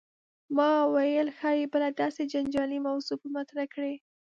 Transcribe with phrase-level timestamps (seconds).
[0.55, 3.95] ما ویل ښايي بله داسې جنجالي موضوع به مطرح کړې.